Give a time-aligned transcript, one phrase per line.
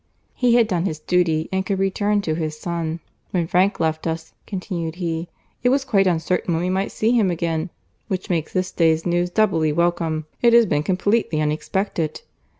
[0.33, 3.01] He had done his duty and could return to his son.
[3.29, 5.29] "When Frank left us," continued he,
[5.61, 7.69] "it was quite uncertain when we might see him again,
[8.07, 10.25] which makes this day's news doubly welcome.
[10.41, 12.21] It has been completely unexpected.